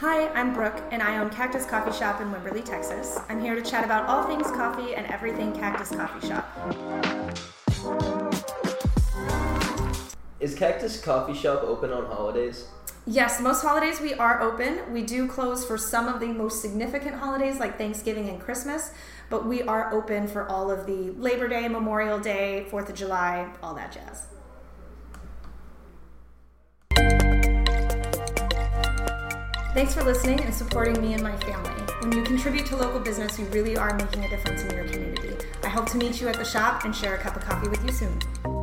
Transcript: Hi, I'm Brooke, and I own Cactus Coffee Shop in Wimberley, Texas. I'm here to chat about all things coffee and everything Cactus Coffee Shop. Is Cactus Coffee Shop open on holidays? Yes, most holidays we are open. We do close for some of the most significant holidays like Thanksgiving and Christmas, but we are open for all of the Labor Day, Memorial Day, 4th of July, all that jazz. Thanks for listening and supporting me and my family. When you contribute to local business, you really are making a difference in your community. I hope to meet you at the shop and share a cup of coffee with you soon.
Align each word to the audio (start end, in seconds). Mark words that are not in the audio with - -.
Hi, 0.00 0.26
I'm 0.30 0.52
Brooke, 0.52 0.82
and 0.90 1.00
I 1.00 1.18
own 1.18 1.30
Cactus 1.30 1.66
Coffee 1.66 1.96
Shop 1.96 2.20
in 2.20 2.32
Wimberley, 2.32 2.64
Texas. 2.64 3.20
I'm 3.28 3.40
here 3.40 3.54
to 3.54 3.62
chat 3.62 3.84
about 3.84 4.08
all 4.08 4.24
things 4.24 4.50
coffee 4.50 4.96
and 4.96 5.06
everything 5.06 5.52
Cactus 5.52 5.90
Coffee 5.90 6.26
Shop. 6.26 6.44
Is 10.40 10.56
Cactus 10.56 11.00
Coffee 11.00 11.34
Shop 11.34 11.62
open 11.62 11.92
on 11.92 12.06
holidays? 12.06 12.66
Yes, 13.06 13.40
most 13.40 13.62
holidays 13.62 14.00
we 14.00 14.14
are 14.14 14.42
open. 14.42 14.80
We 14.92 15.02
do 15.02 15.28
close 15.28 15.64
for 15.64 15.78
some 15.78 16.08
of 16.08 16.18
the 16.18 16.26
most 16.26 16.60
significant 16.60 17.14
holidays 17.14 17.60
like 17.60 17.78
Thanksgiving 17.78 18.28
and 18.28 18.40
Christmas, 18.40 18.90
but 19.30 19.46
we 19.46 19.62
are 19.62 19.94
open 19.94 20.26
for 20.26 20.48
all 20.48 20.72
of 20.72 20.86
the 20.86 21.12
Labor 21.12 21.46
Day, 21.46 21.68
Memorial 21.68 22.18
Day, 22.18 22.66
4th 22.68 22.88
of 22.88 22.96
July, 22.96 23.48
all 23.62 23.74
that 23.74 23.92
jazz. 23.92 24.26
Thanks 29.74 29.92
for 29.92 30.04
listening 30.04 30.40
and 30.40 30.54
supporting 30.54 31.02
me 31.02 31.14
and 31.14 31.22
my 31.24 31.36
family. 31.38 31.82
When 32.00 32.12
you 32.12 32.22
contribute 32.22 32.64
to 32.66 32.76
local 32.76 33.00
business, 33.00 33.36
you 33.40 33.44
really 33.46 33.76
are 33.76 33.92
making 33.96 34.24
a 34.24 34.28
difference 34.28 34.62
in 34.62 34.70
your 34.70 34.86
community. 34.86 35.36
I 35.64 35.68
hope 35.68 35.90
to 35.90 35.96
meet 35.96 36.20
you 36.20 36.28
at 36.28 36.36
the 36.36 36.44
shop 36.44 36.84
and 36.84 36.94
share 36.94 37.16
a 37.16 37.18
cup 37.18 37.34
of 37.34 37.42
coffee 37.42 37.66
with 37.66 37.84
you 37.84 37.90
soon. 37.90 38.53